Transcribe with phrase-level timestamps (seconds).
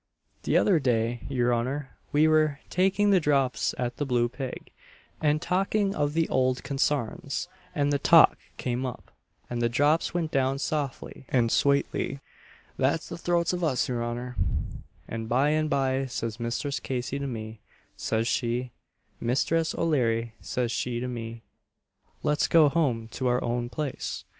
[0.41, 4.71] "T'other day, your honour, we were taking the drops at the Blue Pig,
[5.21, 9.11] and talking of the ould consarns, and the talk came up,
[9.47, 12.19] and the drops went down softly and swately
[12.77, 14.35] that's the throats of us, your honour;
[15.07, 17.59] and by and by, says Misthress Casey to me,
[17.95, 18.71] says she
[19.19, 21.43] 'Misthress O'Leary,' says she to me,
[22.23, 24.23] 'let's be home to our own place.'